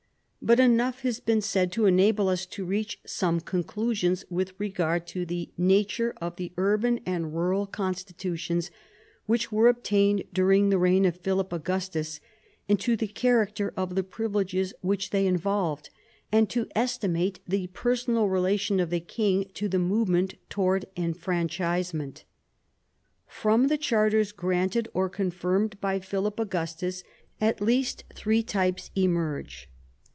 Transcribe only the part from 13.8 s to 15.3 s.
the privileges which they